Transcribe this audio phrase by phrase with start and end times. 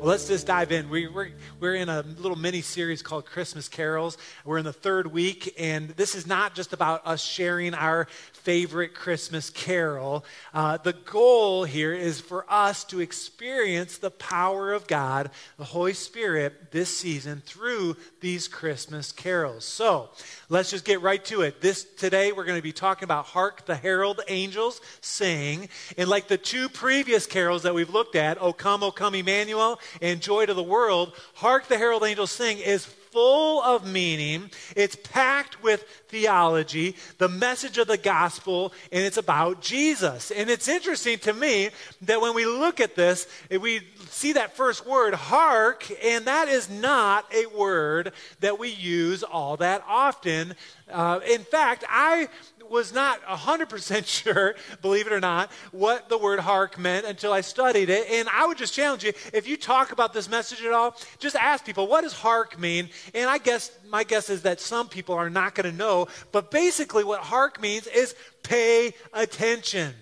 [0.00, 0.88] Well, let's just dive in.
[0.88, 1.28] We, we're,
[1.60, 4.16] we're in a little mini series called Christmas Carols.
[4.46, 8.94] We're in the third week, and this is not just about us sharing our favorite
[8.94, 10.24] Christmas carol.
[10.54, 15.92] Uh, the goal here is for us to experience the power of God, the Holy
[15.92, 19.66] Spirit, this season through these Christmas carols.
[19.66, 20.08] So
[20.48, 21.60] let's just get right to it.
[21.60, 26.26] This today we're going to be talking about "Hark the Herald Angels Sing," and like
[26.26, 30.46] the two previous carols that we've looked at, "O Come, O Come, Emmanuel," and "Joy
[30.46, 34.50] to the World," "Hark the Herald Angels Sing" is full of meaning.
[34.76, 40.30] It's packed with theology, the message of the gospel, and it's about Jesus.
[40.30, 41.70] And it's interesting to me
[42.02, 46.70] that when we look at this, we see that first word, hark, and that is
[46.70, 50.54] not a word that we use all that often.
[50.90, 52.28] Uh, in fact, I
[52.70, 57.40] was not 100% sure, believe it or not, what the word hark meant until I
[57.40, 58.08] studied it.
[58.10, 61.36] And I would just challenge you if you talk about this message at all, just
[61.36, 62.88] ask people, what does hark mean?
[63.14, 66.06] And I guess my guess is that some people are not going to know.
[66.32, 69.94] But basically, what hark means is pay attention.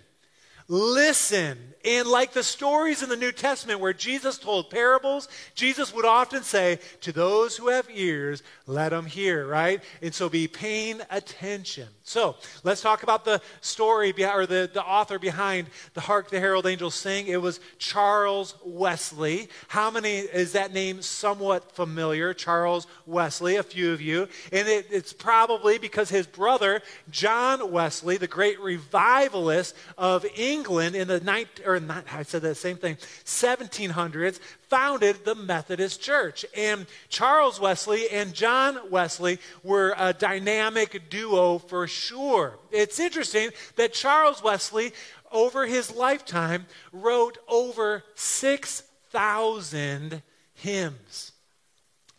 [0.68, 1.68] Listen.
[1.84, 6.42] And like the stories in the New Testament where Jesus told parables, Jesus would often
[6.42, 9.82] say, To those who have ears, let them hear, right?
[10.02, 11.88] And so be paying attention.
[12.02, 16.66] So let's talk about the story or the, the author behind the Hark the Herald
[16.66, 17.28] Angels Sing.
[17.28, 19.48] It was Charles Wesley.
[19.68, 22.34] How many is that name somewhat familiar?
[22.34, 24.28] Charles Wesley, a few of you.
[24.52, 31.08] And it, it's probably because his brother, John Wesley, the great revivalist of England in
[31.08, 36.44] the night or not, I said the same thing, 1700s, founded the Methodist Church.
[36.56, 42.58] And Charles Wesley and John Wesley were a dynamic duo for sure.
[42.70, 44.92] It's interesting that Charles Wesley,
[45.30, 50.22] over his lifetime, wrote over 6,000
[50.54, 51.32] hymns.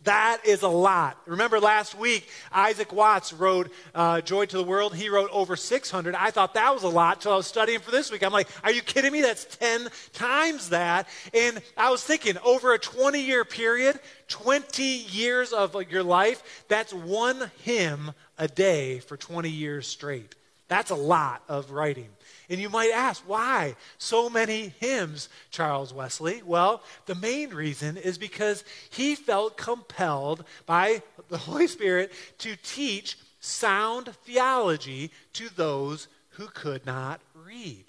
[0.04, 1.18] That is a lot.
[1.26, 4.96] Remember last week, Isaac Watts wrote uh, Joy to the World.
[4.96, 6.16] He wrote over 600.
[6.16, 8.24] I thought that was a lot until I was studying for this week.
[8.24, 9.22] I'm like, are you kidding me?
[9.22, 11.10] That's 10 times that.
[11.34, 14.00] And I was thinking, over a 20 year period,
[14.30, 20.34] 20 years of your life, that's one hymn a day for 20 years straight.
[20.70, 22.08] That's a lot of writing.
[22.48, 26.42] And you might ask, why so many hymns, Charles Wesley?
[26.46, 33.18] Well, the main reason is because he felt compelled by the Holy Spirit to teach
[33.40, 37.86] sound theology to those who could not read.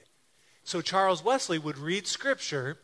[0.64, 2.78] So Charles Wesley would read scripture,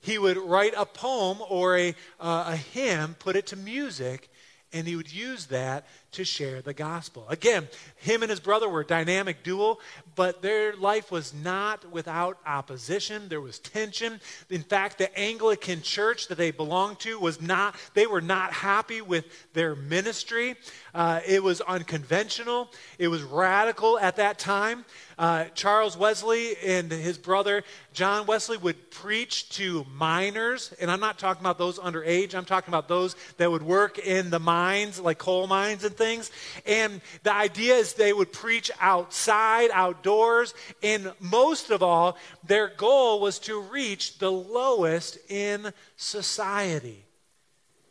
[0.00, 4.28] he would write a poem or a, uh, a hymn, put it to music,
[4.72, 7.26] and he would use that to share the gospel.
[7.28, 9.78] Again, him and his brother were a dynamic duo,
[10.16, 13.28] but their life was not without opposition.
[13.28, 14.20] There was tension.
[14.48, 19.00] In fact, the Anglican church that they belonged to was not, they were not happy
[19.00, 20.56] with their ministry.
[20.94, 24.84] Uh, it was unconventional, it was radical at that time.
[25.18, 31.18] Uh, Charles Wesley and his brother John Wesley would preach to miners, and I'm not
[31.18, 35.18] talking about those underage, I'm talking about those that would work in the mines, like
[35.18, 36.30] coal mines and things.
[36.66, 42.16] And the idea is they would preach outside, outdoors, and most of all,
[42.46, 47.04] their goal was to reach the lowest in society.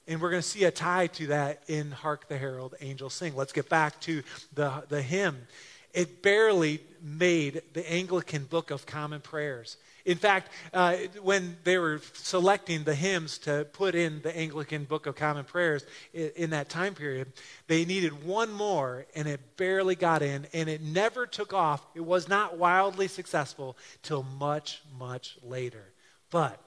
[0.07, 3.35] And we're going to see a tie to that in Hark the Herald Angels Sing.
[3.35, 4.23] Let's get back to
[4.55, 5.47] the, the hymn.
[5.93, 9.77] It barely made the Anglican Book of Common Prayers.
[10.05, 15.05] In fact, uh, when they were selecting the hymns to put in the Anglican Book
[15.05, 17.31] of Common Prayers in, in, that time period,
[17.67, 21.85] they needed one more, and it barely got in, and it never took off.
[21.95, 25.83] It was not wildly successful till much, much later.
[26.31, 26.59] But,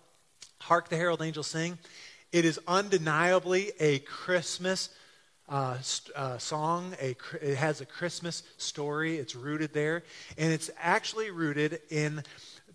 [0.61, 1.79] Hark the Herald Angels Sing,
[2.33, 4.91] it is undeniably a Christmas
[5.49, 5.79] uh,
[6.17, 6.95] uh, song.
[7.01, 9.19] A, it has a Christmas story.
[9.19, 10.03] It's rooted there.
[10.39, 12.23] And it's actually rooted in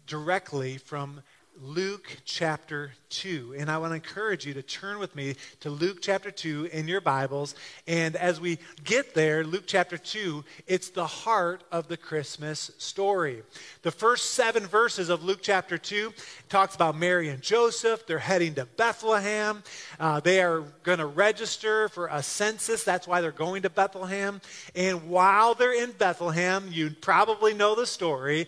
[0.05, 1.21] directly from
[1.61, 3.55] Luke chapter 2.
[3.57, 6.87] And I want to encourage you to turn with me to Luke chapter 2 in
[6.87, 7.55] your Bibles.
[7.87, 13.41] And as we get there, Luke chapter 2, it's the heart of the Christmas story.
[13.81, 16.13] The first seven verses of Luke chapter 2
[16.47, 18.05] talks about Mary and Joseph.
[18.05, 19.63] They're heading to Bethlehem.
[19.99, 22.83] Uh, they are going to register for a census.
[22.83, 24.41] That's why they're going to Bethlehem.
[24.75, 28.47] And while they're in Bethlehem, you probably know the story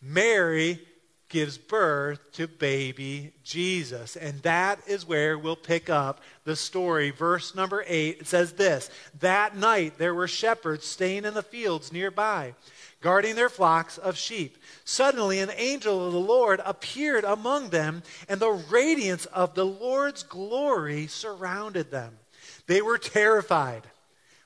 [0.00, 0.80] Mary
[1.28, 4.16] gives birth to baby Jesus.
[4.16, 7.10] And that is where we'll pick up the story.
[7.10, 8.90] Verse number 8 it says this
[9.20, 12.54] That night there were shepherds staying in the fields nearby,
[13.00, 14.58] guarding their flocks of sheep.
[14.84, 20.22] Suddenly an angel of the Lord appeared among them, and the radiance of the Lord's
[20.22, 22.18] glory surrounded them.
[22.66, 23.82] They were terrified.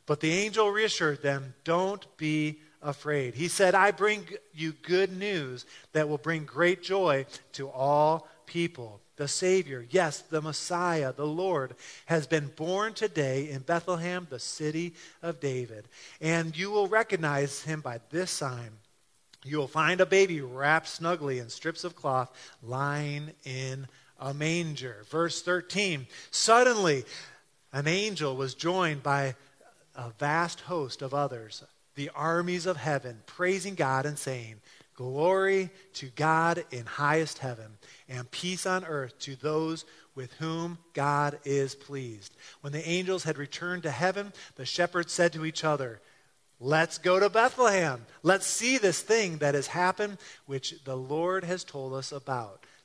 [0.05, 3.35] But the angel reassured them, Don't be afraid.
[3.35, 9.01] He said, I bring you good news that will bring great joy to all people.
[9.17, 11.75] The Savior, yes, the Messiah, the Lord,
[12.07, 15.87] has been born today in Bethlehem, the city of David.
[16.21, 18.71] And you will recognize him by this sign.
[19.45, 22.31] You will find a baby wrapped snugly in strips of cloth,
[22.63, 23.87] lying in
[24.19, 25.05] a manger.
[25.11, 27.05] Verse 13 Suddenly,
[27.73, 29.35] an angel was joined by
[29.95, 31.63] a vast host of others
[31.95, 34.57] the armies of heaven, praising God and saying,
[34.95, 37.79] Glory to God in highest heaven,
[38.09, 39.85] and peace on earth to those
[40.15, 42.37] with whom God is pleased.
[42.61, 46.01] When the angels had returned to heaven, the shepherds said to each other,
[46.61, 48.07] Let's go to Bethlehem.
[48.23, 52.65] Let's see this thing that has happened, which the Lord has told us about.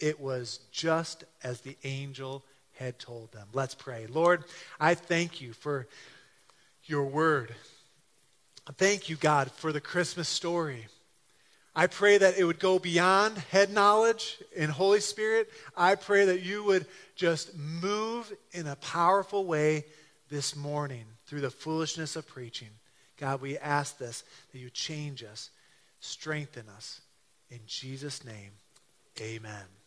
[0.00, 2.44] it was just as the angel
[2.78, 3.46] had told them.
[3.52, 4.06] Let's pray.
[4.06, 4.44] Lord,
[4.80, 5.86] I thank you for
[6.84, 7.54] your word.
[8.76, 10.86] Thank you, God, for the Christmas story.
[11.74, 15.50] I pray that it would go beyond head knowledge and Holy Spirit.
[15.76, 19.84] I pray that you would just move in a powerful way
[20.30, 22.70] this morning through the foolishness of preaching.
[23.18, 25.50] God, we ask this that you change us,
[26.00, 27.00] strengthen us.
[27.50, 28.52] In Jesus' name,
[29.20, 29.79] amen.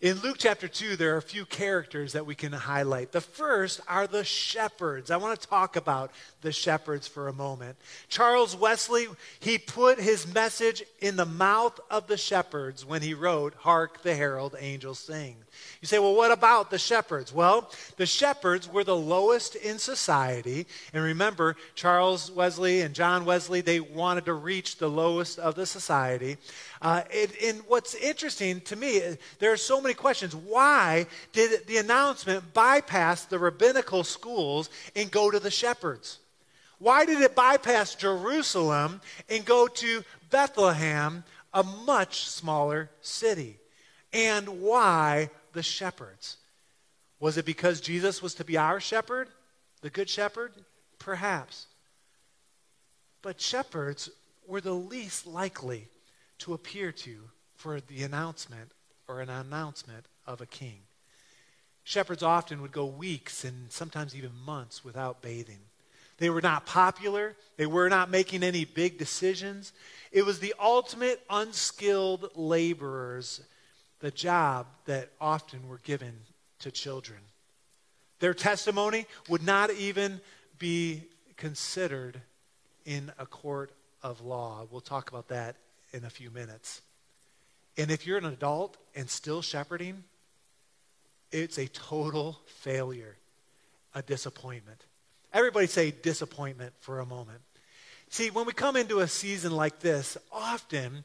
[0.00, 3.10] In Luke chapter 2, there are a few characters that we can highlight.
[3.10, 5.10] The first are the shepherds.
[5.10, 7.76] I want to talk about the shepherds for a moment.
[8.08, 9.08] Charles Wesley,
[9.40, 14.14] he put his message in the mouth of the shepherds when he wrote, Hark the
[14.14, 15.34] Herald Angels Sing.
[15.80, 17.32] You say, well, what about the shepherds?
[17.32, 20.66] Well, the shepherds were the lowest in society.
[20.92, 25.66] And remember, Charles Wesley and John Wesley, they wanted to reach the lowest of the
[25.66, 26.36] society.
[26.82, 29.00] Uh, it, and what's interesting to me,
[29.38, 30.34] there are so many questions.
[30.34, 36.18] Why did the announcement bypass the rabbinical schools and go to the shepherds?
[36.80, 43.58] Why did it bypass Jerusalem and go to Bethlehem, a much smaller city?
[44.12, 46.36] And why the shepherds?
[47.18, 49.28] Was it because Jesus was to be our shepherd,
[49.80, 50.52] the good shepherd?
[51.00, 51.66] Perhaps.
[53.22, 54.08] But shepherds
[54.46, 55.88] were the least likely
[56.38, 57.16] to appear to
[57.56, 58.70] for the announcement
[59.08, 60.78] or an announcement of a king.
[61.82, 65.58] Shepherds often would go weeks and sometimes even months without bathing.
[66.18, 67.34] They were not popular.
[67.56, 69.72] They were not making any big decisions.
[70.12, 73.40] It was the ultimate unskilled laborers,
[74.00, 76.12] the job that often were given
[76.60, 77.18] to children.
[78.20, 80.20] Their testimony would not even
[80.58, 81.02] be
[81.36, 82.20] considered
[82.84, 83.70] in a court
[84.02, 84.66] of law.
[84.70, 85.56] We'll talk about that
[85.92, 86.80] in a few minutes.
[87.76, 90.02] And if you're an adult and still shepherding,
[91.30, 93.16] it's a total failure,
[93.94, 94.82] a disappointment.
[95.32, 97.40] Everybody say disappointment for a moment.
[98.10, 101.04] See, when we come into a season like this, often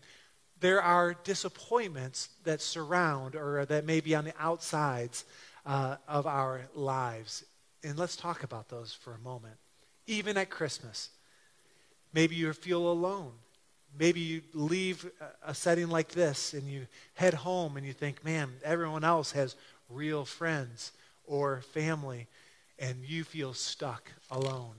[0.63, 5.25] there are disappointments that surround or that may be on the outsides
[5.65, 7.43] uh, of our lives.
[7.84, 9.55] And let's talk about those for a moment.
[10.08, 11.10] Even at Christmas,
[12.13, 13.34] maybe you feel alone.
[14.00, 15.05] Maybe you leave
[15.46, 19.58] a setting like this and you head home and you think, man, everyone else has
[19.89, 20.93] real friends
[21.25, 22.27] or family,
[22.79, 24.75] and you feel stuck alone.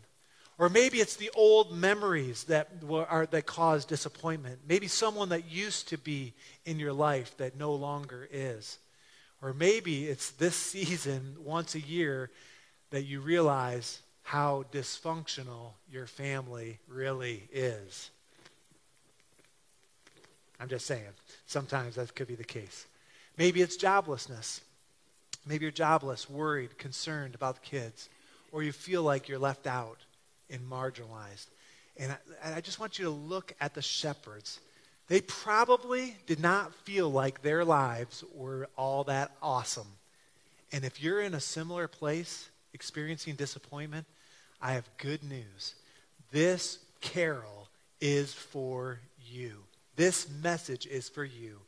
[0.57, 4.61] Or maybe it's the old memories that, are, that cause disappointment.
[4.69, 6.33] Maybe someone that used to be
[6.65, 8.79] in your life that no longer is.
[9.43, 12.31] Or maybe it's this season, once a year,
[12.91, 18.11] that you realize how dysfunctional your family really is.
[20.61, 21.03] I'm just saying,
[21.47, 22.87] sometimes that could be the case.
[23.37, 24.61] Maybe it's joblessness.
[25.45, 28.09] Maybe you're jobless, worried, concerned about the kids,
[28.53, 29.99] or you feel like you're left out
[30.55, 31.49] and marginalized.
[31.97, 34.61] And I, I just want you to look at the shepherds
[35.09, 39.89] they probably did not feel like their lives were all that awesome.
[40.73, 44.07] And if you're in a similar place experiencing disappointment,
[44.63, 45.75] I have good news.
[46.33, 47.69] This carol
[48.01, 49.53] is for you.
[49.95, 51.59] This message is for you.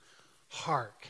[0.49, 1.09] Hark,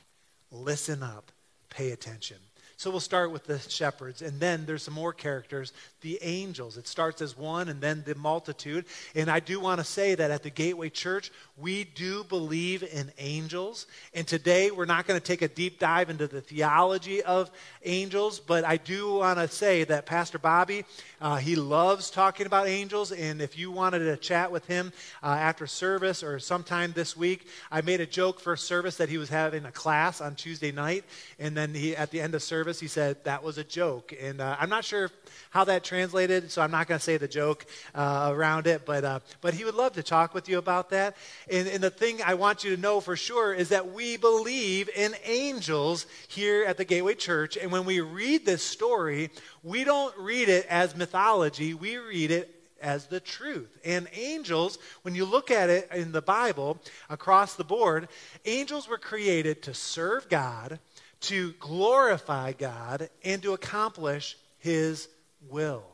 [0.50, 1.30] listen up,
[1.70, 2.38] pay attention.
[2.78, 6.76] So we'll start with the shepherds, and then there's some more characters, the angels.
[6.76, 8.84] It starts as one and then the multitude.
[9.14, 13.10] And I do want to say that at the Gateway Church, we do believe in
[13.16, 13.86] angels.
[14.12, 17.50] And today we're not going to take a deep dive into the theology of
[17.82, 20.84] angels, but I do want to say that Pastor Bobby,
[21.18, 23.10] uh, he loves talking about angels.
[23.10, 24.92] And if you wanted to chat with him
[25.22, 29.16] uh, after service or sometime this week, I made a joke for service that he
[29.16, 31.04] was having a class on Tuesday night.
[31.38, 34.12] And then he, at the end of service, he said, That was a joke.
[34.20, 35.10] And uh, I'm not sure
[35.50, 39.04] how that translated, so I'm not going to say the joke uh, around it, but,
[39.04, 41.16] uh, but he would love to talk with you about that.
[41.50, 44.90] And, and the thing I want you to know for sure is that we believe
[44.94, 47.56] in angels here at the Gateway Church.
[47.56, 49.30] And when we read this story,
[49.62, 53.78] we don't read it as mythology, we read it as the truth.
[53.84, 58.08] And angels, when you look at it in the Bible across the board,
[58.44, 60.78] angels were created to serve God,
[61.22, 65.08] to glorify God, and to accomplish His
[65.48, 65.84] will.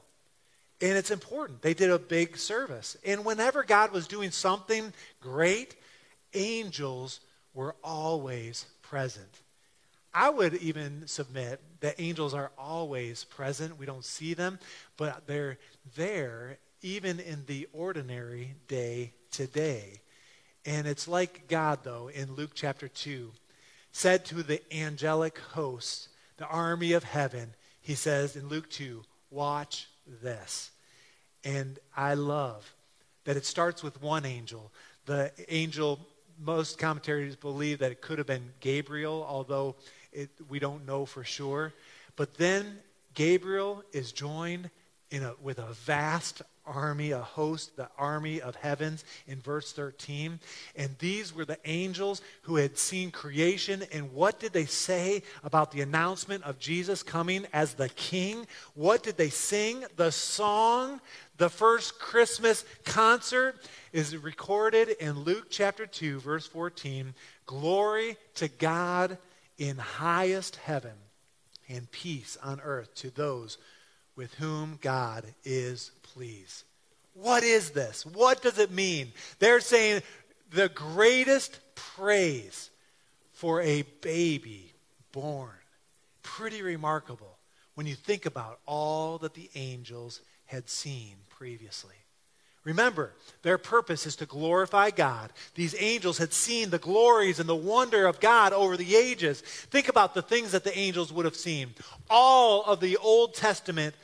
[0.81, 1.63] And it's important.
[1.63, 2.97] They did a big service.
[3.07, 5.77] And whenever God was doing something great,
[6.35, 7.21] angels
[7.55, 9.43] were always present.
[10.15, 13.79] I would even submit that angels are always present.
[13.79, 14.59] We don't see them,
[14.97, 15.59] but they're
[15.97, 20.01] there even in the ordinary day today.
[20.67, 23.33] And it's like God, though, in Luke chapter 2,
[23.93, 26.09] said to the angelic host,
[26.39, 29.89] the army of heaven, he says in Luke 2, Watch
[30.23, 30.71] this.
[31.45, 32.75] And I love
[33.25, 34.73] that it starts with one angel.
[35.07, 36.01] The angel,
[36.39, 39.77] most commentaries believe that it could have been Gabriel, although
[40.13, 41.73] it, we don't know for sure.
[42.17, 42.79] But then
[43.15, 44.71] Gabriel is joined
[45.11, 50.39] in a, with a vast army, a host, the army of heavens in verse 13.
[50.77, 53.83] And these were the angels who had seen creation.
[53.93, 58.47] And what did they say about the announcement of Jesus coming as the king?
[58.75, 59.85] What did they sing?
[59.97, 61.01] The song,
[61.39, 63.57] the first Christmas concert
[63.93, 67.15] is recorded in Luke chapter 2, verse 14.
[67.47, 69.19] Glory to God
[69.59, 70.93] in highest heaven
[71.69, 73.59] and peace on earth to those
[74.17, 76.65] with whom God is pleased.
[77.15, 78.07] What is this?
[78.07, 79.13] What does it mean?
[79.39, 80.03] They're saying
[80.51, 82.71] the greatest praise
[83.33, 84.73] for a baby
[85.13, 85.51] born.
[86.23, 87.37] Pretty remarkable
[87.75, 91.95] when you think about all that the angels had seen previously.
[92.65, 95.33] Remember, their purpose is to glorify God.
[95.57, 99.41] These angels had seen the glories and the wonder of God over the ages.
[99.41, 101.75] Think about the things that the angels would have seen.
[102.09, 103.97] All of the Old Testament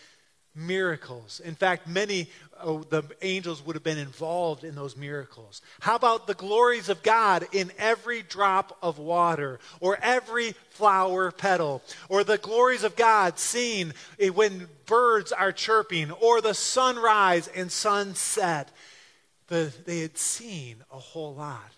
[0.54, 1.40] miracles.
[1.40, 5.62] In fact, many of the angels would have been involved in those miracles.
[5.80, 11.82] How about the glories of God in every drop of water or every flower petal?
[12.08, 13.94] Or the glories of God seen
[14.34, 18.70] when birds are chirping or the sunrise and sunset?
[19.46, 21.72] The, they had seen a whole lot.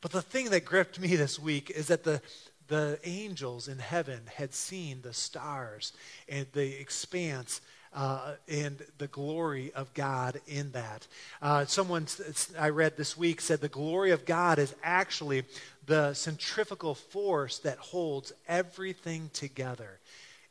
[0.00, 2.20] But the thing that gripped me this week is that the,
[2.66, 5.92] the angels in heaven had seen the stars
[6.28, 7.60] and the expanse
[7.94, 11.06] uh, and the glory of God in that.
[11.40, 12.06] Uh, someone
[12.58, 15.44] I read this week said the glory of God is actually
[15.86, 19.98] the centrifugal force that holds everything together.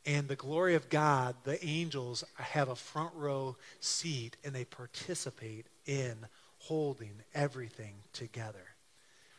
[0.04, 5.66] And the glory of God, the angels have a front row seat and they participate
[5.86, 6.16] in
[6.58, 8.72] holding everything together.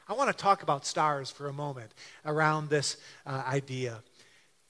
[0.08, 1.92] I want to talk about stars for a moment
[2.26, 4.04] around this uh, idea.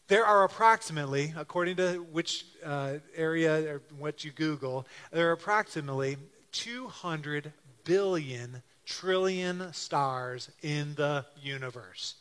[0.08, 6.18] There are approximately, according to which uh, area or what you Google, there are approximately
[6.52, 12.16] 200 billion trillion stars in the universe.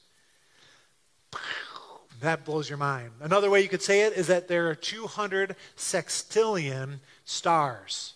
[2.21, 3.11] That blows your mind.
[3.21, 8.15] Another way you could say it is that there are 200 sextillion stars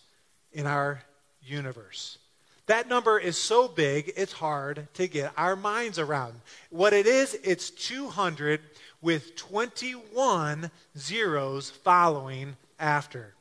[0.52, 1.02] in our
[1.42, 2.18] universe.
[2.66, 6.40] That number is so big, it's hard to get our minds around.
[6.70, 8.61] What it is, it's 200
[9.00, 13.35] with 21 zeros following after.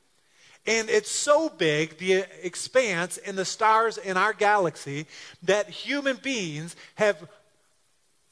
[0.68, 5.06] And it's so big, the expanse and the stars in our galaxy,
[5.44, 7.28] that human beings have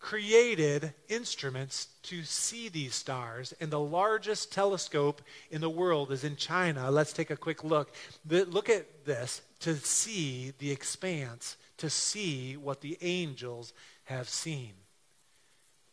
[0.03, 3.53] created instruments to see these stars.
[3.61, 6.91] And the largest telescope in the world is in China.
[6.91, 7.95] Let's take a quick look.
[8.27, 13.71] look at this to see the expanse to see what the angels
[14.03, 14.73] have seen.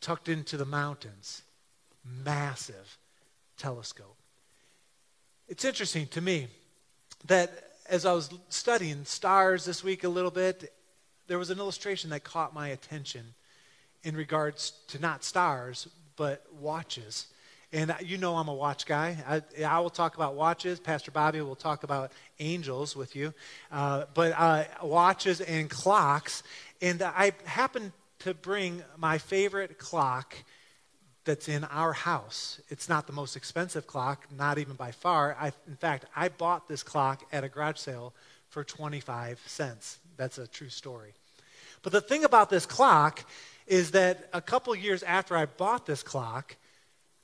[0.00, 1.42] Tucked into the mountains,
[2.04, 2.98] massive
[3.56, 4.16] telescope.
[5.46, 6.48] It's interesting to me
[7.26, 7.52] that
[7.88, 10.72] as I was studying stars this week a little bit,
[11.28, 13.34] there was an illustration that caught my attention
[14.02, 17.26] in regards to not stars, but watches.
[17.72, 19.16] And you know I'm a watch guy.
[19.28, 20.80] I, I, will talk about watches.
[20.80, 23.32] Pastor Bobby will talk about angels with you.
[23.70, 26.42] Uh, but uh, watches and clocks.
[26.82, 30.34] And I happen to bring my favorite clock
[31.24, 32.60] that's in our house.
[32.70, 35.36] It's not the most expensive clock, not even by far.
[35.38, 38.14] I, in fact, I bought this clock at a garage sale
[38.48, 39.98] for 25 cents.
[40.16, 41.12] That's a true story.
[41.82, 43.24] But the thing about this clock
[43.70, 46.56] is that a couple years after I bought this clock,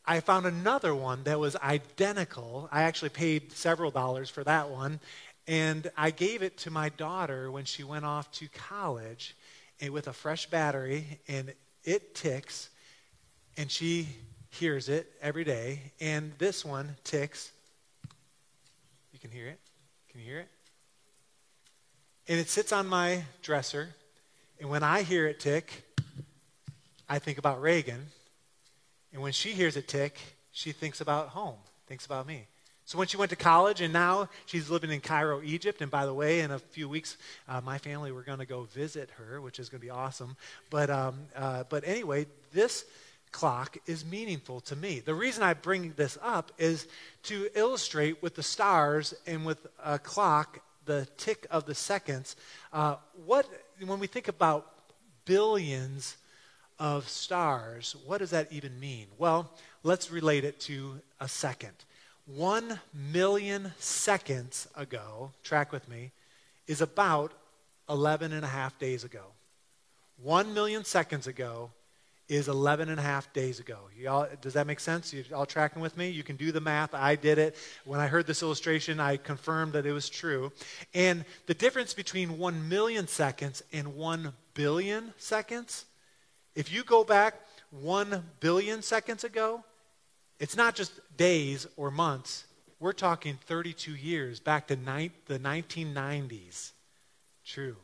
[0.05, 2.69] I found another one that was identical.
[2.71, 5.01] I actually paid several dollars for that one.
[5.49, 9.35] And I gave it to my daughter when she went off to college
[9.81, 12.71] and with a fresh battery, and it ticks,
[13.57, 14.07] and she
[14.51, 15.81] hears it every day.
[16.01, 17.51] And this one ticks.
[19.13, 19.59] You can hear it?
[20.11, 20.49] Can you hear it?
[22.29, 23.89] And it sits on my dresser.
[24.61, 25.86] And when I hear it tick,
[27.09, 28.07] I think about Reagan.
[29.13, 30.19] And when she hears it tick,
[30.53, 32.47] she thinks about home, thinks about me.
[32.85, 36.07] So when she went to college and now she's living in Cairo, Egypt, and by
[36.07, 37.17] the way, in a few weeks,
[37.49, 40.37] uh, my family, we're going to go visit her, which is going to be awesome.
[40.71, 42.85] But, um, uh, but anyway, this
[43.33, 45.01] clock is meaningful to me.
[45.01, 46.87] The reason I bring this up is
[47.25, 52.37] to illustrate with the stars and with a clock, the tick of the seconds,
[52.73, 53.49] uh, what,
[53.85, 54.73] when we think about
[55.25, 56.17] billions
[56.79, 59.07] of stars, what does that even mean?
[59.19, 59.51] Well,
[59.83, 61.73] let's relate it to a second.
[62.27, 66.11] One million seconds ago, track with me,
[66.67, 67.33] is about
[67.89, 69.23] 11 and a half days ago.
[70.23, 71.71] One million seconds ago
[72.29, 73.79] is 11 and a half days ago.
[73.97, 75.13] Y'all, does that make sense?
[75.13, 76.09] You all tracking with me?
[76.09, 76.93] You can do the math.
[76.93, 77.57] I did it.
[77.85, 80.51] When I heard this illustration, I confirmed that it was true.
[80.93, 85.85] And the difference between 1 million seconds and 1 billion seconds
[86.57, 87.35] if you go back
[87.71, 89.63] 1 billion seconds ago,
[90.41, 92.47] it's not just days or months.
[92.81, 96.73] We're talking 32 years back to ni- the 1990s.
[97.45, 97.77] True.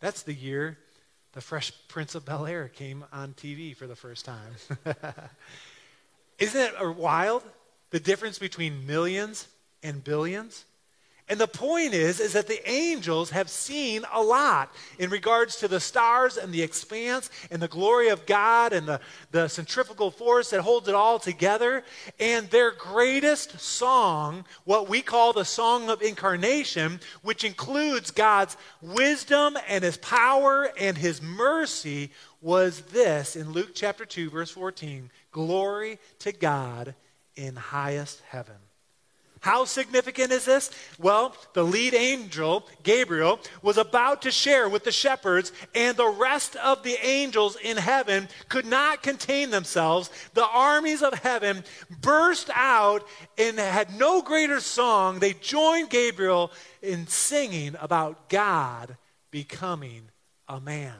[0.00, 0.78] That's the year
[1.32, 4.54] the Fresh Prince of Bel Air came on TV for the first time.
[6.38, 7.42] Isn't it wild?
[7.90, 9.46] The difference between millions
[9.82, 10.64] and billions?
[11.28, 15.66] And the point is, is that the angels have seen a lot in regards to
[15.66, 19.00] the stars and the expanse and the glory of God and the,
[19.32, 21.82] the centrifugal force that holds it all together.
[22.20, 29.58] And their greatest song, what we call the song of incarnation, which includes God's wisdom
[29.66, 35.98] and his power and his mercy, was this in Luke chapter 2, verse 14 Glory
[36.20, 36.94] to God
[37.34, 38.65] in highest heaven
[39.46, 40.72] how significant is this?
[40.98, 46.56] Well, the lead angel, Gabriel, was about to share with the shepherds, and the rest
[46.56, 50.10] of the angels in heaven could not contain themselves.
[50.34, 51.62] The armies of heaven
[52.00, 53.06] burst out
[53.38, 55.20] and had no greater song.
[55.20, 56.50] They joined Gabriel
[56.82, 58.96] in singing about God
[59.30, 60.08] becoming
[60.48, 60.98] a man.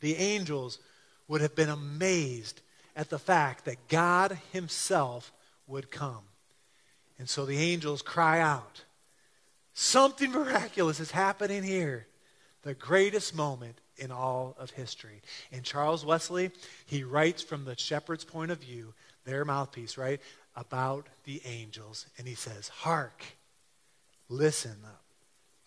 [0.00, 0.80] The angels
[1.28, 2.60] would have been amazed
[2.96, 5.32] at the fact that God Himself
[5.68, 6.24] would come.
[7.18, 8.84] And so the angels cry out.
[9.74, 12.06] Something miraculous is happening here.
[12.62, 15.22] The greatest moment in all of history.
[15.52, 16.50] And Charles Wesley,
[16.84, 20.20] he writes from the shepherd's point of view, their mouthpiece, right,
[20.54, 22.06] about the angels.
[22.18, 23.22] And he says, Hark,
[24.28, 24.76] listen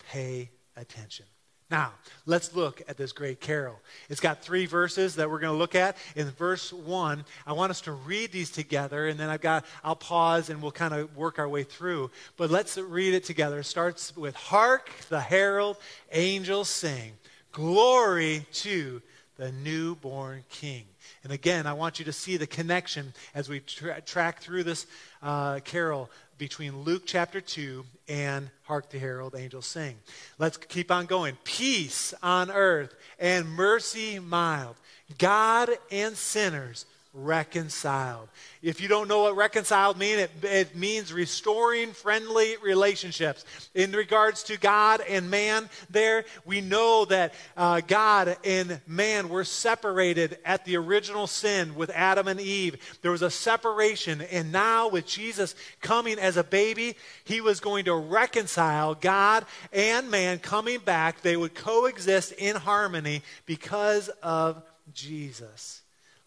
[0.09, 1.25] pay attention.
[1.71, 1.93] Now,
[2.25, 3.79] let's look at this great carol.
[4.09, 5.97] It's got three verses that we're going to look at.
[6.15, 9.95] In verse 1, I want us to read these together, and then I've got, I'll
[9.95, 12.09] pause and we'll kind of work our way through.
[12.37, 13.59] But let's read it together.
[13.59, 15.77] It starts with Hark the herald
[16.11, 17.13] angels sing,
[17.51, 19.01] Glory to
[19.37, 20.85] the newborn King.
[21.23, 24.87] And again, I want you to see the connection as we tra- track through this
[25.21, 29.95] uh, carol between Luke chapter 2 and Hark the Herald Angels Sing.
[30.39, 31.37] Let's keep on going.
[31.43, 34.75] Peace on earth and mercy mild.
[35.19, 38.29] God and sinners reconciled.
[38.61, 43.45] If you don't know what reconciled means, it, it, means restoring friendly relationships.
[43.73, 49.43] In regards to God and man, there, we know that uh, God and man were
[49.43, 52.99] separated at the original sin with Adam and Eve.
[53.01, 57.85] There was a separation, and now with Jesus coming as a baby, he was going
[57.85, 61.21] to reconcile God and man coming back.
[61.21, 64.61] They would coexist in harmony because of
[64.93, 65.78] Jesus.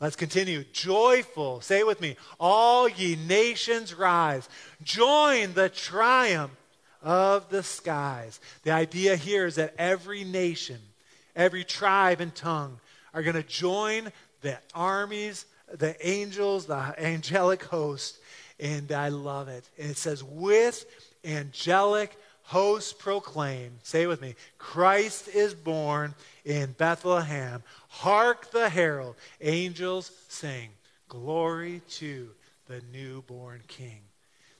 [0.03, 0.65] Let's continue.
[0.73, 4.49] Joyful, say with me, all ye nations rise.
[4.83, 6.51] Join the triumph
[7.05, 8.41] of the skies.
[8.65, 10.81] The idea here is that every nation,
[11.37, 12.81] every tribe and tongue
[13.15, 14.11] are going to join
[14.41, 18.19] the armies, the angels, the angelic host.
[18.59, 19.69] And I love it.
[19.79, 20.85] And it says, with
[21.25, 27.63] angelic hosts proclaim, say with me, Christ is born in Bethlehem.
[27.89, 30.71] Hark the herald, angels sing,
[31.09, 32.31] Glory to
[32.69, 34.01] the newborn King.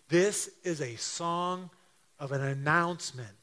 [0.09, 1.71] This is a song
[2.19, 3.35] of an announcement,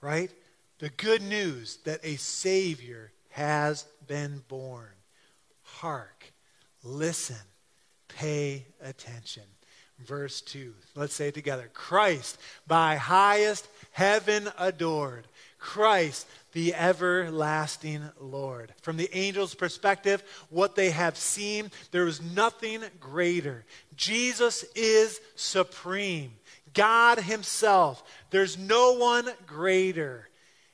[0.00, 0.30] right?
[0.78, 4.90] The good news that a Savior has been born.
[5.62, 6.32] Hark,
[6.82, 7.36] listen,
[8.08, 9.44] pay attention.
[10.04, 10.74] Verse 2.
[10.94, 11.70] Let's say it together.
[11.72, 15.26] Christ, by highest heaven adored.
[15.58, 18.72] Christ, the everlasting Lord.
[18.80, 23.66] From the angel's perspective, what they have seen, there is nothing greater.
[23.94, 26.32] Jesus is supreme.
[26.72, 28.02] God Himself.
[28.30, 30.30] There's no one greater.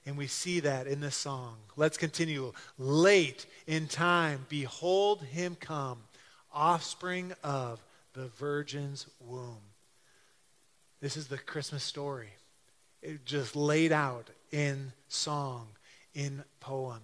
[0.07, 1.57] And we see that in this song.
[1.75, 2.53] Let's continue.
[2.79, 5.99] Late in time, behold Him come,
[6.55, 9.59] offspring of the Virgin's womb.
[11.01, 12.29] This is the Christmas story.
[13.03, 15.67] It just laid out in song,
[16.15, 17.01] in poem.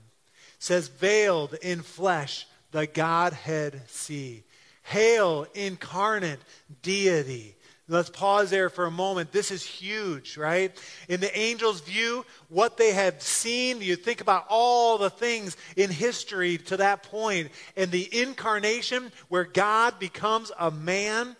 [0.56, 4.44] It says, veiled in flesh, the Godhead see.
[4.84, 6.40] Hail, incarnate
[6.82, 7.56] deity.
[7.90, 9.32] Let's pause there for a moment.
[9.32, 10.76] This is huge, right?
[11.08, 15.90] In the angel's view, what they had seen, you think about all the things in
[15.90, 21.34] history to that point, and the incarnation where God becomes a man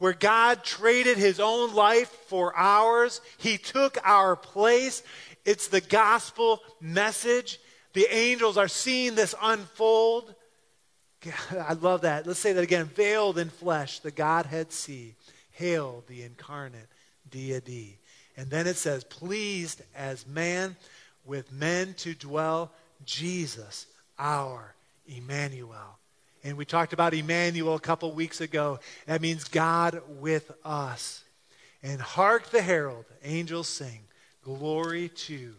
[0.00, 3.20] where God traded his own life for ours.
[3.36, 5.02] He took our place.
[5.44, 7.60] It's the gospel message.
[7.92, 10.34] The angels are seeing this unfold.
[11.52, 12.26] I love that.
[12.26, 12.86] Let's say that again.
[12.86, 15.16] Veiled in flesh, the Godhead see.
[15.50, 16.88] Hail the incarnate
[17.30, 17.98] deity.
[18.38, 20.76] And then it says, pleased as man
[21.26, 22.72] with men to dwell,
[23.04, 23.84] Jesus,
[24.18, 24.74] our
[25.06, 25.99] Emmanuel.
[26.42, 28.80] And we talked about Emmanuel a couple weeks ago.
[29.06, 31.22] That means God with us.
[31.82, 34.00] And hark the herald, angels sing,
[34.42, 35.54] glory to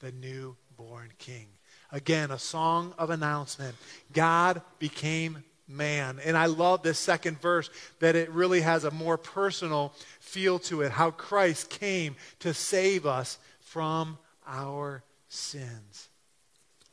[0.00, 1.46] the newborn king.
[1.92, 3.74] Again, a song of announcement.
[4.12, 6.18] God became man.
[6.24, 10.82] And I love this second verse that it really has a more personal feel to
[10.82, 16.08] it how Christ came to save us from our sins.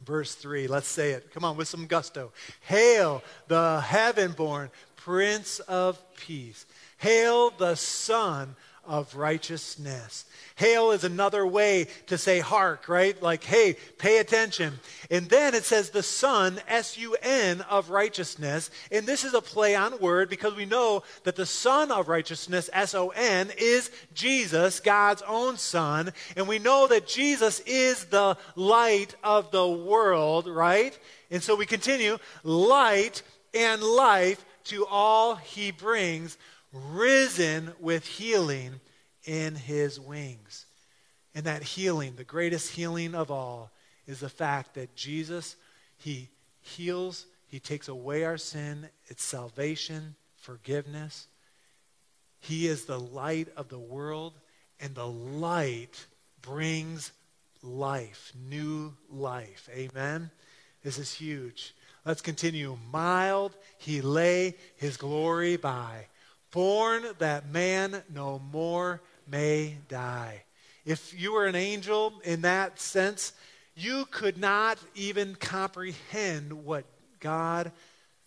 [0.06, 1.34] Verse 3, let's say it.
[1.34, 2.32] Come on, with some gusto.
[2.62, 6.66] Hail the heaven born Prince of Peace.
[6.98, 8.56] Hail the Son
[8.88, 10.26] of righteousness.
[10.56, 13.22] Hail is another way to say hark, right?
[13.22, 14.80] Like, hey, pay attention.
[15.12, 18.72] And then it says the Son, S U N, of righteousness.
[18.92, 22.70] And this is a play on word because we know that the Son of righteousness,
[22.72, 26.14] S O N, is Jesus, God's own Son.
[26.38, 30.98] And we know that Jesus is the light of the world, right?
[31.32, 36.38] And so we continue light and life to all he brings,
[36.92, 38.80] risen with healing
[39.24, 40.66] in his wings.
[41.34, 43.72] And that healing, the greatest healing of all,
[44.08, 45.56] is the fact that Jesus,
[45.98, 46.30] he
[46.62, 51.28] heals, he takes away our sin, it's salvation, forgiveness.
[52.40, 54.34] He is the light of the world,
[54.80, 56.06] and the light
[56.42, 57.12] brings
[57.64, 59.68] life, new life.
[59.74, 60.30] Amen?
[60.84, 61.74] This is huge.
[62.06, 62.78] Let's continue.
[62.92, 66.08] Mild, he lay his glory by,
[66.56, 70.42] born that man no more may die.
[70.86, 73.34] If you were an angel in that sense,
[73.76, 76.86] you could not even comprehend what
[77.20, 77.74] God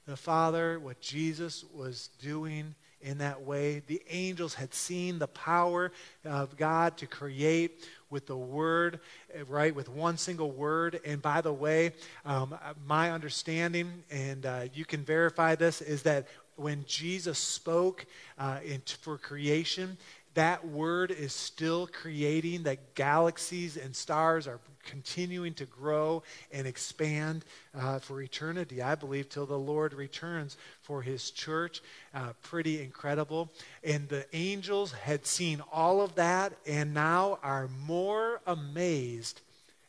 [0.07, 3.83] the Father, what Jesus was doing in that way.
[3.87, 5.91] The angels had seen the power
[6.25, 9.01] of God to create with the word,
[9.47, 11.01] right, with one single word.
[11.05, 11.93] And by the way,
[12.25, 16.27] um, my understanding, and uh, you can verify this, is that
[16.59, 18.07] when Jesus spoke
[18.39, 19.97] uh, in, for creation,
[20.35, 27.45] that word is still creating, that galaxies and stars are continuing to grow and expand
[27.79, 31.83] uh, for eternity, I believe, till the Lord returns for his church.
[32.15, 33.51] Uh, pretty incredible.
[33.85, 39.41] And the angels had seen all of that and now are more amazed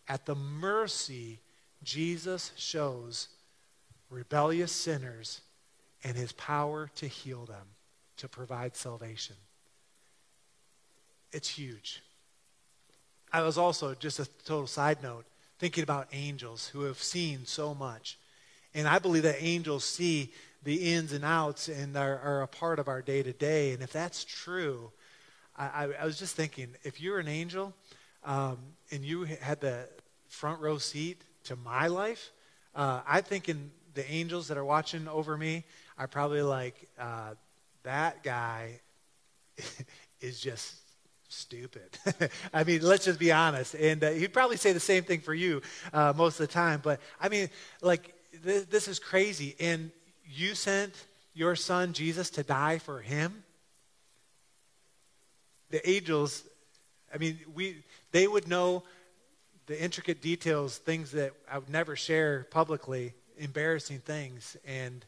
[0.08, 1.39] at the mercy
[1.84, 3.29] Jesus shows
[4.10, 5.41] rebellious sinners
[6.04, 7.68] and his power to heal them,
[8.18, 9.36] to provide salvation.
[11.32, 12.02] It's huge.
[13.32, 15.26] I was also, just a total side note,
[15.60, 18.18] thinking about angels who have seen so much.
[18.74, 20.32] And I believe that angels see
[20.64, 23.74] the ins and outs and are, are a part of our day to day.
[23.74, 24.92] And if that's true,
[25.58, 27.74] I, I, I, was just thinking if you're an angel
[28.24, 28.58] um,
[28.92, 29.88] and you had the
[30.28, 32.32] front row seat to my life,
[32.76, 35.66] uh, I'm thinking the angels that are watching over me
[36.00, 37.36] are probably like, uh,
[37.84, 38.80] that guy
[40.22, 40.76] is just
[41.28, 41.98] stupid.
[42.54, 43.76] I mean, let's just be honest.
[43.76, 45.62] And uh, he'd probably say the same thing for you
[45.94, 46.80] uh, most of the time.
[46.82, 47.50] But I mean,
[47.82, 49.56] like, th- this is crazy.
[49.60, 49.92] And
[50.26, 50.94] you sent
[51.34, 53.44] your son Jesus to die for him?
[55.70, 56.44] The angels,
[57.14, 57.78] I mean, we,
[58.12, 58.84] they would know
[59.68, 65.06] the intricate details, things that I would never share publicly, embarrassing things, and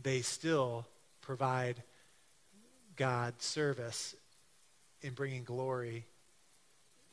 [0.00, 0.86] they still
[1.20, 1.82] provide
[2.96, 4.14] God service
[5.02, 6.04] in bringing glory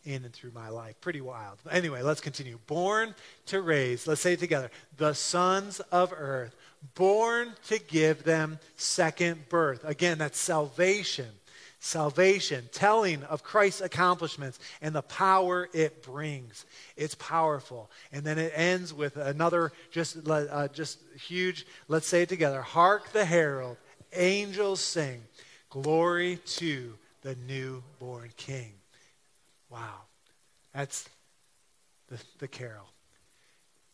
[0.06, 1.00] in and through my life.
[1.02, 1.58] Pretty wild.
[1.70, 2.58] Anyway, let's continue.
[2.68, 3.14] Born
[3.48, 6.56] to raise, let's say it together, the sons of earth,
[6.96, 9.84] born to give them second birth.
[9.84, 11.30] Again, that's salvation.
[11.80, 16.66] Salvation, telling of Christ's accomplishments and the power it brings.
[16.98, 17.90] It's powerful.
[18.12, 22.62] And then it ends with another just, uh, just huge, let's say it together.
[22.62, 23.78] Hark the herald,
[24.14, 25.22] angels sing,
[25.70, 28.74] glory to the newborn king.
[29.70, 30.02] Wow.
[30.74, 31.08] That's
[32.10, 32.90] the, the carol.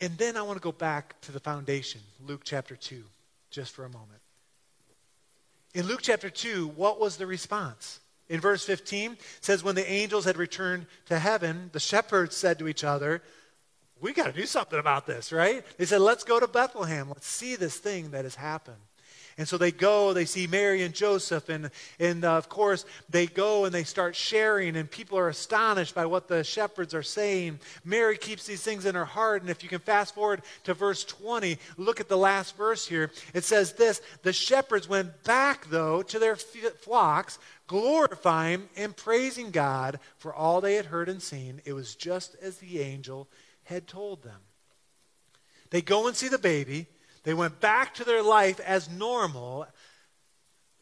[0.01, 3.03] And then I want to go back to the foundation, Luke chapter 2,
[3.51, 4.21] just for a moment.
[5.75, 7.99] In Luke chapter 2, what was the response?
[8.29, 12.57] In verse 15, it says, When the angels had returned to heaven, the shepherds said
[12.59, 13.21] to each other,
[13.99, 15.65] We got to do something about this, right?
[15.77, 17.09] They said, Let's go to Bethlehem.
[17.09, 18.77] Let's see this thing that has happened.
[19.37, 21.69] And so they go, they see Mary and Joseph, and,
[21.99, 26.05] and uh, of course, they go and they start sharing, and people are astonished by
[26.05, 27.59] what the shepherds are saying.
[27.83, 31.03] Mary keeps these things in her heart, and if you can fast forward to verse
[31.03, 33.11] 20, look at the last verse here.
[33.33, 39.99] It says this The shepherds went back, though, to their flocks, glorifying and praising God
[40.17, 41.61] for all they had heard and seen.
[41.65, 43.27] It was just as the angel
[43.65, 44.39] had told them.
[45.71, 46.87] They go and see the baby.
[47.25, 49.67] They went back to their life as normal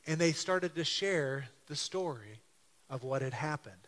[0.06, 2.42] and they started to share the story
[2.90, 3.88] of what had happened.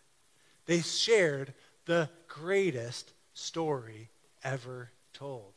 [0.65, 1.53] They shared
[1.85, 4.09] the greatest story
[4.41, 5.51] ever told.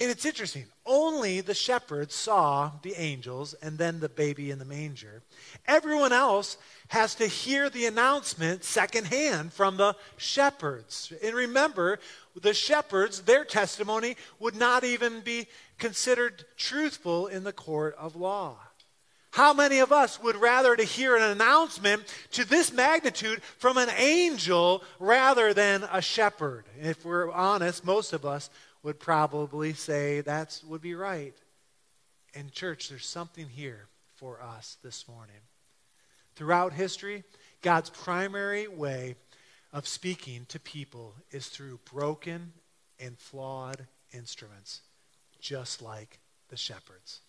[0.00, 0.66] And it's interesting.
[0.84, 5.22] Only the shepherds saw the angels and then the baby in the manger.
[5.68, 6.56] Everyone else
[6.88, 11.12] has to hear the announcement secondhand from the shepherds.
[11.22, 12.00] And remember,
[12.40, 15.46] the shepherds, their testimony would not even be
[15.78, 18.58] considered truthful in the court of law.
[19.30, 23.90] How many of us would rather to hear an announcement to this magnitude from an
[23.96, 26.66] angel rather than a shepherd?
[26.80, 28.48] If we're honest, most of us
[28.84, 31.34] would probably say that would be right.
[32.34, 35.40] In church, there's something here for us this morning.
[36.36, 37.24] Throughout history,
[37.60, 39.16] God's primary way
[39.72, 42.52] of speaking to people is through broken
[43.00, 44.82] and flawed instruments,
[45.44, 47.20] just like the shepherds.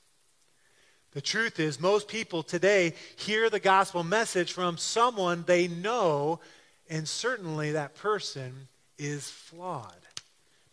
[1.12, 6.40] The truth is, most people today hear the gospel message from someone they know,
[6.90, 9.94] and certainly that person is flawed.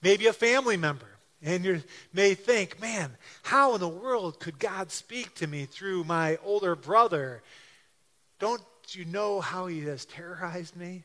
[0.03, 1.07] Maybe a family member.
[1.43, 3.11] And you may think, man,
[3.43, 7.43] how in the world could God speak to me through my older brother?
[8.39, 11.03] Don't you know how he has terrorized me?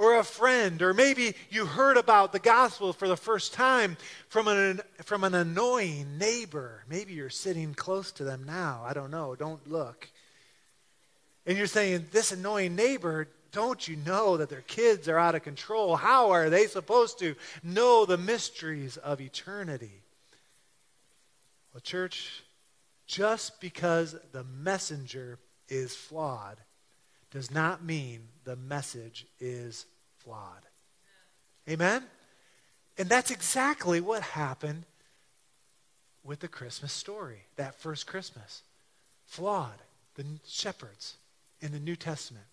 [0.00, 4.48] Or a friend, or maybe you heard about the gospel for the first time from
[4.48, 6.82] an, from an annoying neighbor.
[6.88, 8.82] Maybe you're sitting close to them now.
[8.82, 9.34] I don't know.
[9.34, 10.08] Don't look.
[11.44, 15.42] And you're saying, This annoying neighbor, don't you know that their kids are out of
[15.42, 15.96] control?
[15.96, 20.00] How are they supposed to know the mysteries of eternity?
[21.74, 22.42] Well, church,
[23.06, 26.56] just because the messenger is flawed
[27.30, 29.86] does not mean the message is
[30.18, 30.62] flawed.
[31.68, 32.04] Amen?
[32.98, 34.84] And that's exactly what happened
[36.22, 38.62] with the Christmas story, that first Christmas.
[39.26, 39.78] Flawed,
[40.16, 41.16] the shepherds.
[41.60, 42.46] in the New Testament.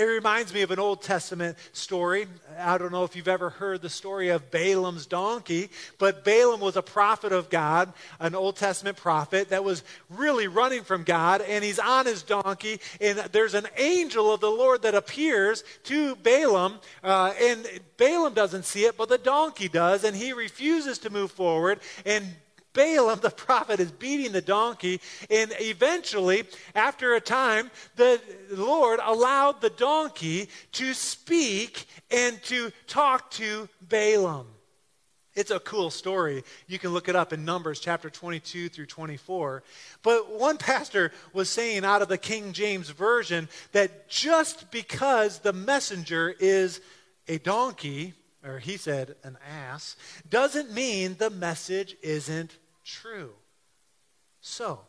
[0.00, 2.26] It reminds me of an Old Testament story.
[2.58, 6.78] I don't know if you've ever heard the story of Balaam's donkey, but Balaam was
[6.78, 11.62] a prophet of God, an Old Testament prophet that was really running from God, and
[11.62, 16.78] he's on his donkey, and there's an angel of the Lord that appears to Balaam,
[17.04, 21.30] uh, and Balaam doesn't see it, but the donkey does, and he refuses to move
[21.30, 22.24] forward, and
[22.72, 25.00] Balaam, the prophet, is beating the donkey.
[25.28, 33.30] And eventually, after a time, the Lord allowed the donkey to speak and to talk
[33.32, 34.46] to Balaam.
[35.34, 36.42] It's a cool story.
[36.66, 39.62] You can look it up in Numbers chapter 22 through 24.
[40.02, 45.52] But one pastor was saying out of the King James Version that just because the
[45.52, 46.80] messenger is
[47.28, 49.96] a donkey, or he said an ass,
[50.28, 53.32] doesn't mean the message isn't true.
[54.40, 54.80] So,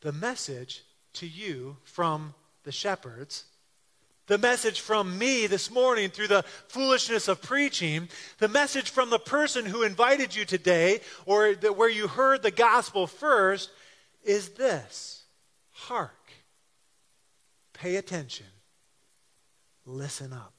[0.00, 0.82] the message
[1.14, 3.44] to you from the shepherds,
[4.26, 9.18] the message from me this morning through the foolishness of preaching, the message from the
[9.18, 13.70] person who invited you today or the, where you heard the gospel first
[14.24, 15.24] is this
[15.70, 16.32] Hark,
[17.72, 18.46] pay attention,
[19.84, 20.55] listen up.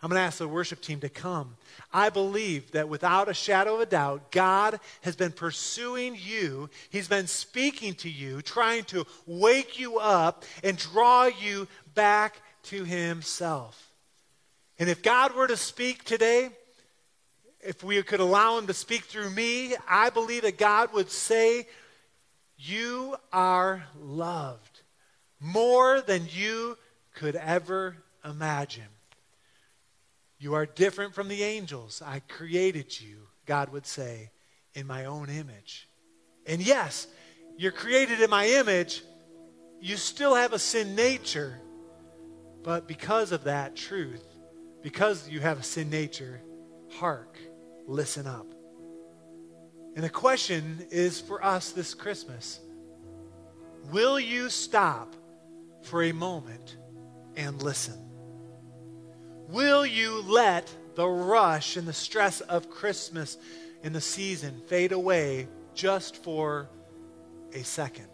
[0.00, 1.56] I'm going to ask the worship team to come.
[1.92, 6.70] I believe that without a shadow of a doubt, God has been pursuing you.
[6.90, 12.84] He's been speaking to you, trying to wake you up and draw you back to
[12.84, 13.90] Himself.
[14.78, 16.50] And if God were to speak today,
[17.60, 21.66] if we could allow Him to speak through me, I believe that God would say,
[22.56, 24.82] You are loved
[25.40, 26.78] more than you
[27.14, 28.84] could ever imagine.
[30.38, 32.02] You are different from the angels.
[32.04, 34.30] I created you, God would say,
[34.74, 35.88] in my own image.
[36.46, 37.08] And yes,
[37.56, 39.02] you're created in my image.
[39.80, 41.60] You still have a sin nature.
[42.62, 44.24] But because of that truth,
[44.82, 46.40] because you have a sin nature,
[46.92, 47.36] hark,
[47.86, 48.46] listen up.
[49.96, 52.60] And the question is for us this Christmas
[53.90, 55.14] Will you stop
[55.82, 56.76] for a moment
[57.34, 58.07] and listen?
[59.48, 63.38] Will you let the rush and the stress of Christmas
[63.82, 66.68] in the season fade away just for
[67.54, 68.10] a second?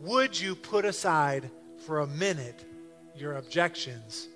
[0.00, 1.50] Would you put aside
[1.86, 2.64] for a minute
[3.16, 4.28] your objections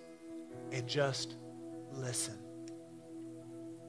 [0.73, 1.37] and just
[1.93, 2.37] listen?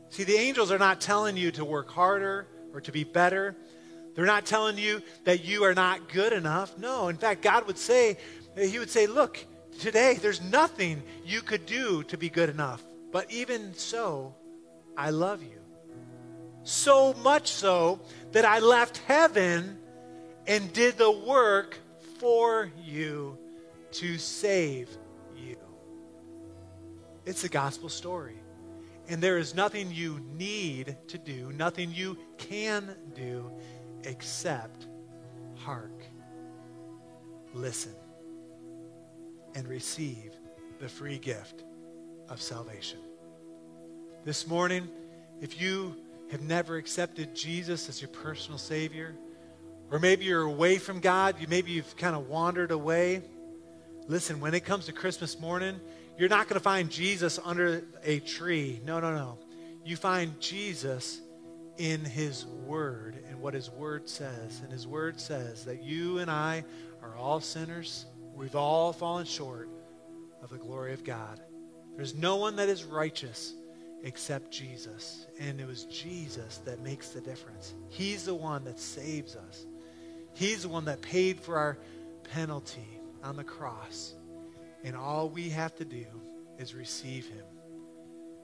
[0.09, 3.55] See, the angels are not telling you to work harder or to be better.
[4.13, 6.77] They're not telling you that you are not good enough.
[6.77, 8.17] No, in fact, God would say,
[8.55, 9.43] He would say, Look,
[9.79, 12.81] Today, there's nothing you could do to be good enough.
[13.11, 14.33] But even so,
[14.97, 15.59] I love you.
[16.63, 17.99] So much so
[18.31, 19.77] that I left heaven
[20.47, 21.77] and did the work
[22.19, 23.37] for you
[23.93, 24.89] to save
[25.35, 25.57] you.
[27.25, 28.39] It's a gospel story.
[29.09, 33.51] And there is nothing you need to do, nothing you can do
[34.05, 34.87] except
[35.57, 36.03] hark,
[37.53, 37.93] listen
[39.55, 40.33] and receive
[40.79, 41.63] the free gift
[42.29, 42.99] of salvation.
[44.25, 44.87] This morning,
[45.41, 45.95] if you
[46.31, 49.15] have never accepted Jesus as your personal Savior,
[49.91, 53.21] or maybe you're away from God, you maybe you've kind of wandered away.
[54.07, 55.79] Listen, when it comes to Christmas morning,
[56.17, 58.81] you're not going to find Jesus under a tree.
[58.85, 59.37] No, no, no.
[59.85, 61.21] You find Jesus
[61.77, 64.61] in His Word and what His Word says.
[64.63, 66.63] And His Word says that you and I
[67.01, 69.69] are all sinners We've all fallen short
[70.41, 71.39] of the glory of God.
[71.95, 73.53] There's no one that is righteous
[74.03, 75.27] except Jesus.
[75.39, 77.73] And it was Jesus that makes the difference.
[77.89, 79.65] He's the one that saves us.
[80.33, 81.77] He's the one that paid for our
[82.33, 84.13] penalty on the cross.
[84.83, 86.05] And all we have to do
[86.57, 87.45] is receive him.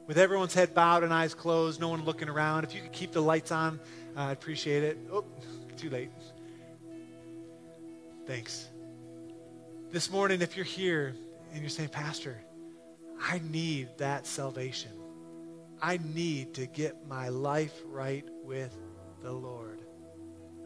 [0.08, 3.12] With everyone's head bowed and eyes closed, no one looking around, if you could keep
[3.12, 3.80] the lights on,
[4.18, 4.98] uh, I'd appreciate it.
[5.12, 5.26] Oh,
[5.78, 6.10] too late.
[8.26, 8.70] Thanks.
[9.92, 11.16] This morning, if you're here
[11.52, 12.40] and you're saying, Pastor,
[13.20, 14.92] I need that salvation.
[15.82, 18.78] I need to get my life right with
[19.24, 19.80] the Lord.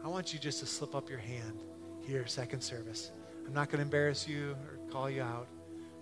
[0.04, 1.62] I want you just to slip up your hand
[2.02, 3.12] here, second service.
[3.46, 5.48] I'm not going to embarrass you or call you out.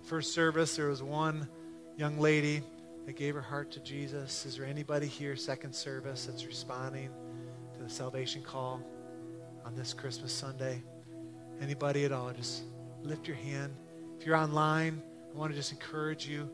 [0.01, 1.47] First service, there was one
[1.95, 2.61] young lady
[3.05, 4.45] that gave her heart to Jesus.
[4.45, 7.09] Is there anybody here, second service, that's responding
[7.77, 8.81] to the salvation call
[9.63, 10.83] on this Christmas Sunday?
[11.61, 12.29] Anybody at all?
[12.33, 12.63] Just
[13.03, 13.75] lift your hand.
[14.19, 15.01] If you're online,
[15.33, 16.49] I want to just encourage you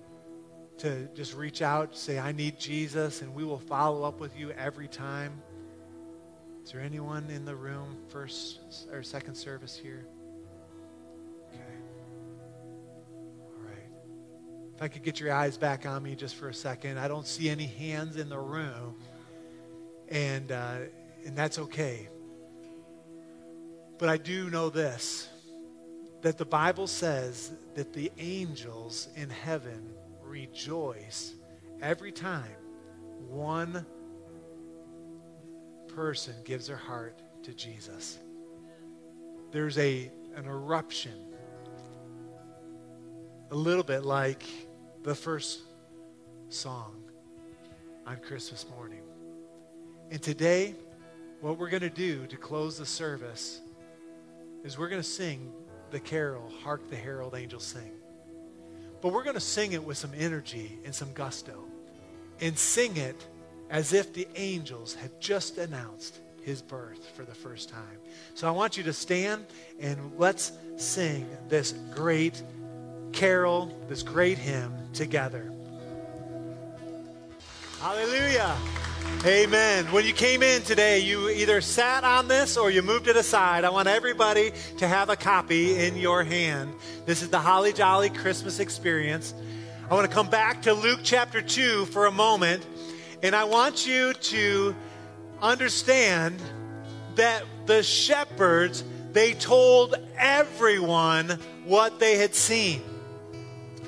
[0.80, 4.52] to just reach out, say, I need Jesus, and we will follow up with you
[4.52, 5.42] every time.
[6.64, 8.60] Is there anyone in the room, first
[8.92, 10.06] or second service here?
[11.50, 11.62] Okay.
[13.56, 13.90] All right.
[14.76, 16.98] If I could get your eyes back on me just for a second.
[16.98, 18.96] I don't see any hands in the room,
[20.08, 20.78] and, uh,
[21.26, 22.08] and that's okay.
[23.98, 25.29] But I do know this
[26.22, 29.94] that the Bible says that the angels in heaven
[30.24, 31.36] rejoice
[31.82, 32.52] every time
[33.28, 33.86] one
[35.88, 38.20] person gives their heart to Jesus.
[39.52, 41.14] There's a, an eruption,
[43.52, 44.44] a little bit like
[45.04, 45.62] the first
[46.50, 46.96] song
[48.06, 49.02] on Christmas morning.
[50.12, 50.76] And today,
[51.42, 53.62] what we're going to do to close the service
[54.64, 55.52] is we're going to sing
[55.92, 57.92] the carol, Hark the Herald Angels Sing.
[59.02, 61.64] But we're going to sing it with some energy and some gusto
[62.42, 63.28] and sing it
[63.70, 67.98] as if the angels had just announced his birth for the first time.
[68.34, 69.46] So I want you to stand
[69.80, 72.42] and let's sing this great
[73.12, 75.52] carol, this great hymn together.
[77.80, 78.58] Hallelujah.
[79.26, 79.86] Amen.
[79.92, 83.66] When you came in today, you either sat on this or you moved it aside.
[83.66, 86.74] I want everybody to have a copy in your hand.
[87.06, 89.34] This is the Holly Jolly Christmas experience.
[89.90, 92.66] I want to come back to Luke chapter 2 for a moment,
[93.22, 94.74] and I want you to
[95.42, 96.40] understand
[97.16, 102.82] that the shepherds, they told everyone what they had seen.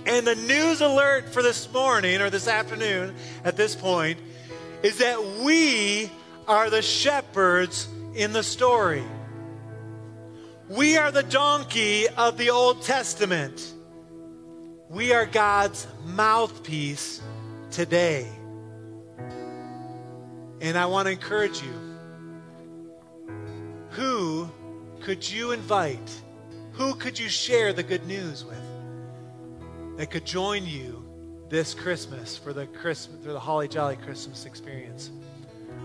[0.06, 4.20] And the news alert for this morning or this afternoon at this point
[4.84, 6.10] is that we
[6.48, 9.04] are the shepherds in the story.
[10.70, 13.74] We are the donkey of the Old Testament.
[14.90, 17.22] We are God's mouthpiece
[17.72, 18.28] today.
[20.62, 21.74] And I want to encourage you.
[23.92, 24.50] Who
[25.02, 26.22] could you invite?
[26.74, 28.62] Who could you share the good news with?
[30.02, 31.06] that could join you
[31.52, 35.12] this Christmas for the Christmas for the Holly Jolly Christmas experience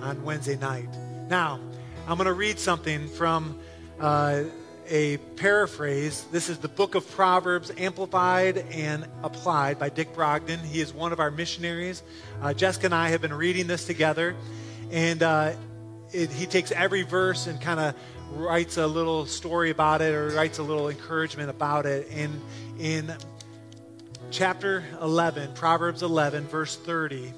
[0.01, 0.89] on Wednesday night.
[1.29, 1.59] Now,
[2.07, 3.59] I'm going to read something from
[3.99, 4.45] uh,
[4.89, 6.25] a paraphrase.
[6.31, 10.61] This is the Book of Proverbs, amplified and applied by Dick Brogden.
[10.61, 12.05] He is one of our missionaries.
[12.41, 14.37] Uh, Jessica and I have been reading this together,
[14.93, 15.53] and uh,
[16.13, 17.97] it, he takes every verse and kind of
[18.31, 22.07] writes a little story about it or writes a little encouragement about it.
[22.13, 22.41] And
[22.79, 23.13] in
[24.31, 27.33] chapter 11, Proverbs 11, verse 30.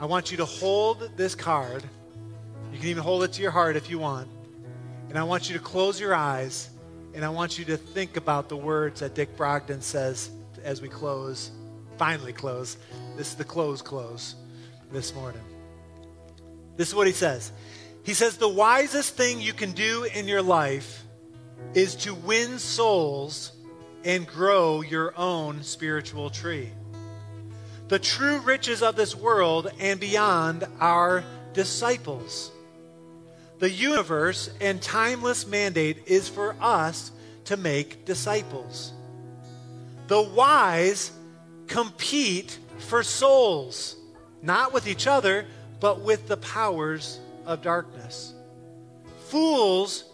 [0.00, 1.82] I want you to hold this card.
[2.72, 4.28] You can even hold it to your heart if you want.
[5.08, 6.70] And I want you to close your eyes
[7.14, 10.30] and I want you to think about the words that Dick Brogden says
[10.62, 11.50] as we close,
[11.96, 12.76] finally close.
[13.16, 14.34] This is the close close
[14.92, 15.42] this morning.
[16.76, 17.50] This is what he says.
[18.04, 21.02] He says, The wisest thing you can do in your life
[21.74, 23.52] is to win souls
[24.04, 26.70] and grow your own spiritual tree.
[27.88, 31.24] The true riches of this world and beyond are
[31.54, 32.50] disciples.
[33.58, 37.10] The universe and timeless mandate is for us
[37.46, 38.92] to make disciples.
[40.06, 41.10] The wise
[41.66, 43.96] compete for souls,
[44.42, 45.46] not with each other,
[45.80, 48.34] but with the powers of darkness.
[49.28, 50.04] Fools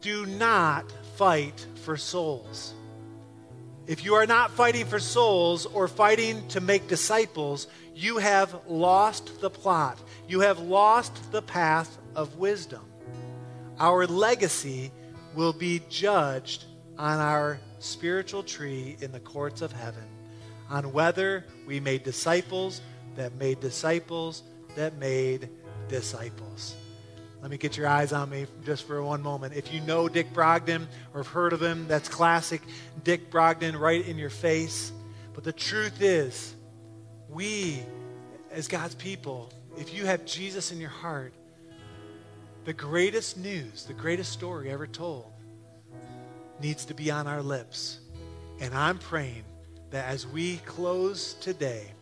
[0.00, 2.74] do not fight for souls.
[3.86, 9.42] If you are not fighting for souls or fighting to make disciples, you have lost
[9.42, 9.98] the plot.
[10.26, 12.80] You have lost the path of wisdom.
[13.78, 14.90] Our legacy
[15.34, 16.64] will be judged
[16.96, 20.04] on our spiritual tree in the courts of heaven,
[20.70, 22.80] on whether we made disciples
[23.16, 24.44] that made disciples
[24.76, 25.50] that made
[25.88, 26.74] disciples.
[27.44, 29.52] Let me get your eyes on me just for one moment.
[29.52, 32.62] If you know Dick Brogden or have heard of him, that's classic
[33.02, 34.92] Dick Brogden right in your face.
[35.34, 36.54] But the truth is,
[37.28, 37.82] we,
[38.50, 41.34] as God's people, if you have Jesus in your heart,
[42.64, 45.30] the greatest news, the greatest story ever told,
[46.62, 47.98] needs to be on our lips.
[48.58, 49.44] And I'm praying
[49.90, 51.92] that as we close today,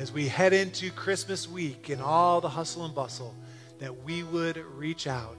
[0.00, 3.36] as we head into Christmas week and all the hustle and bustle,
[3.80, 5.36] that we would reach out.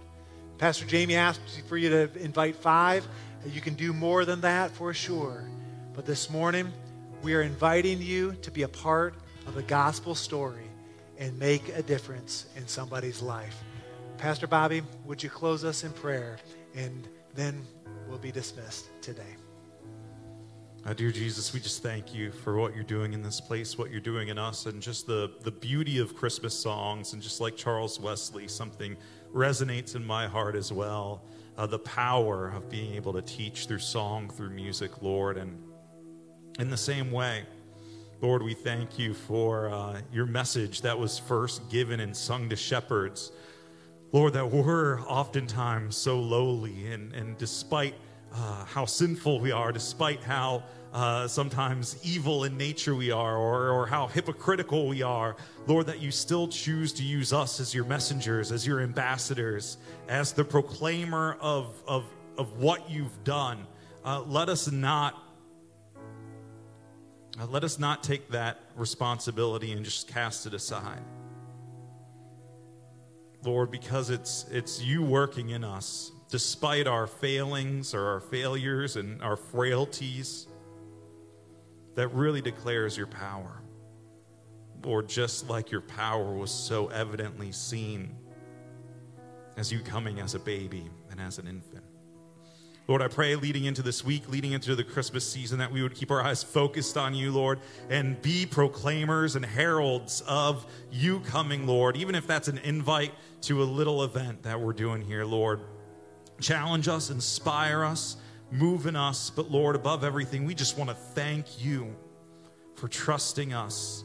[0.58, 3.08] Pastor Jamie asked for you to invite five.
[3.48, 5.44] You can do more than that for sure.
[5.96, 6.72] But this morning,
[7.24, 9.16] we are inviting you to be a part
[9.48, 10.70] of the gospel story
[11.18, 13.64] and make a difference in somebody's life.
[14.18, 16.38] Pastor Bobby, would you close us in prayer?
[16.76, 17.66] And then
[18.08, 19.36] we'll be dismissed today.
[20.84, 24.02] Dear Jesus, we just thank you for what you're doing in this place, what you're
[24.02, 27.14] doing in us, and just the, the beauty of Christmas songs.
[27.14, 28.98] And just like Charles Wesley, something
[29.34, 31.22] resonates in my heart as well.
[31.56, 35.38] Uh, the power of being able to teach through song, through music, Lord.
[35.38, 35.58] And
[36.60, 37.44] in the same way,
[38.20, 42.56] Lord, we thank you for uh, your message that was first given and sung to
[42.56, 43.32] shepherds.
[44.12, 47.94] Lord, that we're oftentimes so lowly, and, and despite
[48.34, 50.64] uh, how sinful we are, despite how
[50.94, 55.36] uh, sometimes evil in nature we are, or, or how hypocritical we are,
[55.68, 59.78] Lord, that you still choose to use us as your messengers, as your ambassadors,
[60.08, 62.06] as the proclaimer of, of,
[62.38, 63.66] of what you've done.
[64.04, 65.16] Uh, let us not
[67.40, 71.02] uh, let us not take that responsibility and just cast it aside.
[73.44, 79.22] Lord, because it's, it's you working in us, despite our failings or our failures and
[79.22, 80.48] our frailties,
[81.96, 83.62] that really declares your power.
[84.86, 88.16] Or just like your power was so evidently seen
[89.58, 91.84] as you coming as a baby and as an infant.
[92.88, 95.94] Lord, I pray leading into this week, leading into the Christmas season, that we would
[95.94, 97.60] keep our eyes focused on you, Lord,
[97.90, 103.12] and be proclaimers and heralds of you coming, Lord, even if that's an invite
[103.42, 105.60] to a little event that we're doing here, Lord.
[106.42, 108.18] Challenge us, inspire us,
[108.52, 111.96] move in us, but Lord, above everything, we just want to thank you
[112.76, 114.04] for trusting us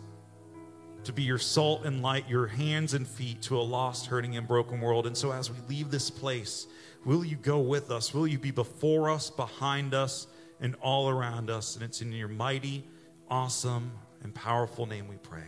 [1.04, 4.46] to be your salt and light, your hands and feet to a lost, hurting, and
[4.46, 5.06] broken world.
[5.06, 6.66] And so as we leave this place,
[7.06, 8.12] Will you go with us?
[8.12, 10.26] Will you be before us, behind us,
[10.60, 11.76] and all around us?
[11.76, 12.84] And it's in your mighty,
[13.30, 13.92] awesome,
[14.24, 15.46] and powerful name we pray.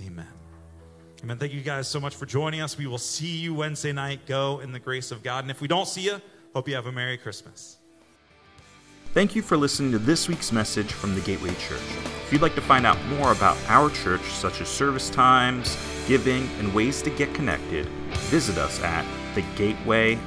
[0.00, 0.49] Amen.
[1.22, 1.36] Amen.
[1.36, 2.78] Thank you guys so much for joining us.
[2.78, 4.26] We will see you Wednesday night.
[4.26, 5.44] Go in the grace of God.
[5.44, 6.20] And if we don't see you,
[6.54, 7.76] hope you have a Merry Christmas.
[9.12, 11.80] Thank you for listening to this week's message from the Gateway Church.
[12.24, 16.48] If you'd like to find out more about our church, such as service times, giving,
[16.58, 17.86] and ways to get connected,
[18.30, 19.04] visit us at
[19.34, 20.18] thegateway.church.